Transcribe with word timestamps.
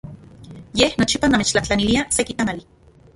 Ye 0.79 0.87
nochipa 0.97 1.27
namechtlajtlanilia 1.29 2.05
seki 2.09 2.33
tamali. 2.33 2.65